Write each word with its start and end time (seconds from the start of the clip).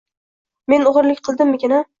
Men 0.75 0.87
o‘g‘irlik 0.93 1.23
qildimmikin 1.29 1.81
a 1.81 1.87